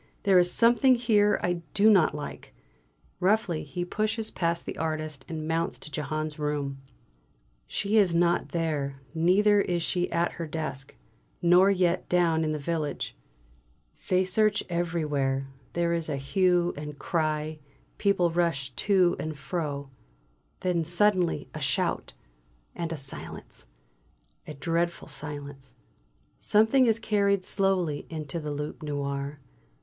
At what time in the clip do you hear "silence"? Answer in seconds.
22.97-23.67, 25.09-25.75